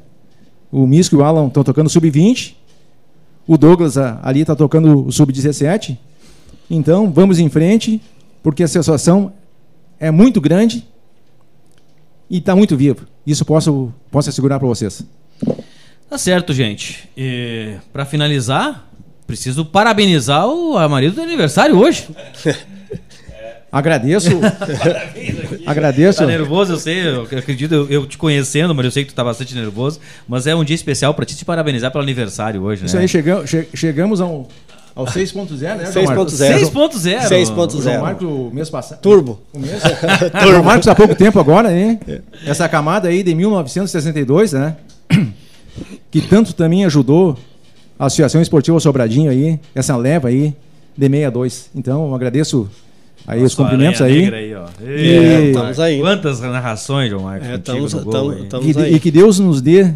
O 0.70 0.86
Misco 0.86 1.14
e 1.14 1.18
o 1.18 1.24
Alan 1.24 1.46
estão 1.46 1.64
tocando 1.64 1.88
sub-20. 1.88 2.54
O 3.46 3.56
Douglas 3.56 3.96
ali 3.96 4.42
está 4.42 4.54
tocando 4.54 5.06
o 5.06 5.12
sub-17. 5.12 5.96
Então, 6.68 7.10
vamos 7.10 7.38
em 7.38 7.48
frente, 7.48 8.00
porque 8.42 8.62
a 8.62 8.66
associação 8.66 9.32
é 9.98 10.10
muito 10.10 10.40
grande 10.40 10.86
e 12.28 12.38
está 12.38 12.54
muito 12.54 12.76
viva. 12.76 13.08
Isso 13.26 13.44
posso, 13.44 13.92
posso 14.10 14.28
assegurar 14.28 14.58
para 14.58 14.68
vocês. 14.68 15.04
Tá 16.08 16.18
certo, 16.18 16.52
gente. 16.52 17.08
Pra 17.92 18.04
finalizar, 18.04 18.89
preciso 19.30 19.64
parabenizar 19.64 20.48
o 20.48 20.76
marido 20.88 21.14
do 21.14 21.22
aniversário 21.22 21.78
hoje. 21.78 22.08
Agradeço. 23.72 24.30
agradeço. 25.64 26.18
Tá 26.18 26.26
nervoso, 26.26 26.72
eu 26.72 26.76
sei, 26.76 27.06
eu 27.06 27.22
acredito, 27.22 27.72
eu, 27.72 27.88
eu 27.88 28.04
te 28.04 28.18
conhecendo, 28.18 28.74
mas 28.74 28.84
eu 28.84 28.90
sei 28.90 29.04
que 29.04 29.12
tu 29.12 29.14
tá 29.14 29.22
bastante 29.22 29.54
nervoso. 29.54 30.00
Mas 30.28 30.48
é 30.48 30.56
um 30.56 30.64
dia 30.64 30.74
especial 30.74 31.14
pra 31.14 31.24
ti 31.24 31.36
te 31.36 31.44
parabenizar 31.44 31.92
pelo 31.92 32.02
aniversário 32.02 32.60
hoje, 32.64 32.82
né? 32.82 32.86
Isso 32.86 32.98
aí, 32.98 33.06
chegamos, 33.06 33.48
che- 33.48 33.68
chegamos 33.72 34.20
ao, 34.20 34.48
ao 34.92 35.04
6.0, 35.04 35.76
né, 35.76 35.92
João 35.92 36.04
Marcos? 36.04 36.34
6.0. 36.34 37.28
6.0. 37.28 37.28
6.0. 37.28 37.98
O 37.98 38.00
Marcos, 38.02 38.28
o 38.28 38.50
mês 38.52 38.68
passado. 38.68 39.00
Turbo. 39.00 39.40
O 39.52 39.60
mês, 39.60 39.80
o 40.44 40.48
João 40.50 40.64
Marcos 40.64 40.88
há 40.88 40.94
pouco 40.96 41.14
tempo 41.14 41.38
agora, 41.38 41.72
hein? 41.72 42.00
Essa 42.44 42.68
camada 42.68 43.06
aí 43.06 43.22
de 43.22 43.32
1962, 43.36 44.52
né? 44.52 44.76
Que 46.10 46.20
tanto 46.20 46.52
também 46.54 46.84
ajudou 46.84 47.38
a 48.00 48.06
Associação 48.06 48.40
Esportiva 48.40 48.80
Sobradinho 48.80 49.30
aí, 49.30 49.60
essa 49.74 49.94
leva 49.96 50.28
aí 50.28 50.56
de 50.96 51.06
62. 51.06 51.70
Então, 51.74 52.08
eu 52.08 52.14
agradeço 52.14 52.68
aí 53.26 53.38
os 53.38 53.42
Nossa, 53.44 53.56
cumprimentos 53.56 54.00
aranha 54.00 54.30
aí. 54.32 54.34
aí 54.34 54.54
ó. 54.54 54.66
E- 54.82 55.48
Estamos 55.50 55.78
aí. 55.78 56.00
Quantas 56.00 56.40
narrações, 56.40 57.10
João 57.10 57.24
Marcos, 57.24 57.46
É, 57.48 57.54
estamos- 57.56 57.92
gol 57.94 58.04
tamo- 58.12 58.30
aí. 58.30 58.44
tamo- 58.46 58.68
E, 58.68 58.74
que- 58.74 58.80
aí. 58.80 58.94
e 58.94 59.00
que 59.00 59.10
Deus 59.10 59.38
nos 59.38 59.60
dê 59.60 59.92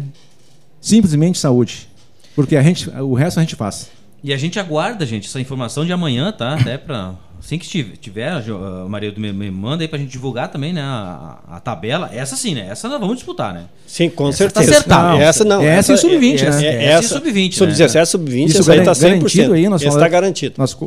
simplesmente 0.79 1.37
saúde. 1.37 1.87
Porque 2.35 2.55
a 2.55 2.61
gente, 2.61 2.89
o 2.89 3.13
resto 3.13 3.39
a 3.39 3.41
gente 3.43 3.55
faz. 3.55 3.89
E 4.23 4.33
a 4.33 4.37
gente 4.37 4.59
aguarda, 4.59 5.05
gente, 5.05 5.27
essa 5.27 5.39
informação 5.39 5.85
de 5.85 5.91
amanhã, 5.93 6.31
tá? 6.31 6.53
Até 6.55 6.77
pra. 6.77 7.13
Assim 7.39 7.57
que 7.59 7.67
tiver, 7.97 8.29
ah, 8.29 8.85
Marido 8.89 9.19
me, 9.21 9.31
manda 9.51 9.83
aí 9.83 9.87
pra 9.87 9.99
gente 9.99 10.09
divulgar 10.09 10.49
também, 10.51 10.73
né? 10.73 10.81
A, 10.81 11.37
a 11.47 11.59
tabela. 11.59 12.09
Essa 12.13 12.35
sim, 12.35 12.55
né? 12.55 12.67
Essa 12.69 12.87
nós 12.89 12.99
vamos 12.99 13.15
disputar, 13.17 13.53
né? 13.53 13.65
Sim, 13.85 14.09
com 14.09 14.29
Essa 14.29 14.49
tá 14.49 14.61
certeza. 14.61 14.79
acertada. 14.79 15.17
Essa 15.21 15.43
não. 15.43 15.61
Essa 15.61 15.93
e 15.93 15.97
sub-20, 15.97 16.41
é- 16.41 16.49
né? 16.49 16.65
é- 16.65 16.75
Essa 16.75 16.83
e 16.83 16.85
Essa, 16.85 17.07
sub-20, 17.15 17.45
né? 17.51 17.51
Sub-17, 17.51 18.05
sub-20, 18.05 18.45
Isso 18.49 18.71
aí 18.71 18.77
tá 18.79 18.83
garan- 18.85 18.93
100%. 18.95 19.09
garantido 19.19 19.53
aí, 19.53 19.69
nós 19.69 19.81
Esse 19.81 19.89
falamos- 19.89 20.03
tá 20.03 20.09
garantido. 20.09 20.55
Nós 20.57 20.77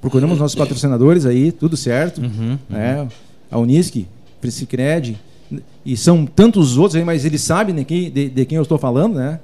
procuramos 0.00 0.38
nossos 0.38 0.54
patrocinadores 0.54 1.26
aí, 1.26 1.52
tudo 1.52 1.76
certo. 1.76 2.20
né? 2.70 3.06
A 3.50 3.58
Unisc, 3.58 4.06
Priscicred, 4.40 5.18
e 5.84 5.96
são 5.96 6.24
tantos 6.26 6.76
outros 6.78 6.96
aí, 6.96 7.04
mas 7.04 7.24
eles 7.24 7.40
sabem 7.42 7.74
de 7.74 7.84
quem, 7.84 8.10
de, 8.10 8.28
de 8.28 8.44
quem 8.46 8.56
eu 8.56 8.62
estou 8.62 8.78
falando, 8.78 9.16
né? 9.16 9.40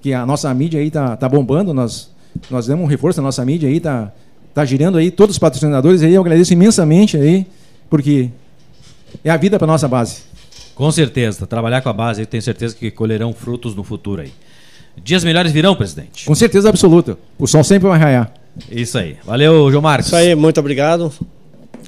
Que 0.00 0.12
a 0.12 0.24
nossa 0.26 0.52
mídia 0.54 0.80
aí 0.80 0.90
tá, 0.90 1.16
tá 1.16 1.28
bombando, 1.28 1.72
nós, 1.74 2.10
nós 2.50 2.66
demos 2.66 2.84
um 2.84 2.88
reforço 2.88 3.20
na 3.20 3.26
nossa 3.26 3.44
mídia 3.44 3.68
aí, 3.68 3.78
tá, 3.80 4.12
tá 4.58 4.64
girando 4.64 4.98
aí, 4.98 5.10
todos 5.10 5.36
os 5.36 5.38
patrocinadores 5.38 6.02
aí, 6.02 6.14
eu 6.14 6.20
agradeço 6.20 6.52
imensamente 6.52 7.16
aí, 7.16 7.46
porque 7.88 8.28
é 9.22 9.30
a 9.30 9.36
vida 9.36 9.56
para 9.56 9.68
nossa 9.68 9.86
base. 9.86 10.22
Com 10.74 10.90
certeza. 10.90 11.46
Trabalhar 11.46 11.80
com 11.80 11.88
a 11.88 11.92
base, 11.92 12.22
eu 12.22 12.26
tenho 12.26 12.42
certeza 12.42 12.74
que 12.74 12.90
colherão 12.90 13.32
frutos 13.32 13.76
no 13.76 13.84
futuro 13.84 14.22
aí. 14.22 14.32
Dias 15.00 15.22
melhores 15.22 15.52
virão, 15.52 15.76
presidente. 15.76 16.24
Com 16.24 16.34
certeza 16.34 16.68
absoluta. 16.68 17.16
O 17.38 17.46
sol 17.46 17.62
sempre 17.62 17.88
vai 17.88 17.98
raiar. 17.98 18.32
Isso 18.68 18.98
aí. 18.98 19.16
Valeu, 19.24 19.70
João 19.70 19.82
Marcos. 19.82 20.06
Isso 20.06 20.16
aí, 20.16 20.34
muito 20.34 20.58
obrigado. 20.58 21.12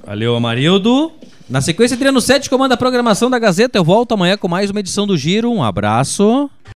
Valeu, 0.06 0.36
Amarildo. 0.36 1.10
Na 1.48 1.60
sequência, 1.60 1.96
Adriano 1.96 2.20
Sete 2.20 2.48
comanda 2.48 2.74
a 2.74 2.76
programação 2.76 3.28
da 3.28 3.38
Gazeta. 3.38 3.76
Eu 3.78 3.84
volto 3.84 4.12
amanhã 4.12 4.36
com 4.36 4.46
mais 4.46 4.70
uma 4.70 4.78
edição 4.78 5.08
do 5.08 5.16
Giro. 5.16 5.50
Um 5.50 5.64
abraço. 5.64 6.48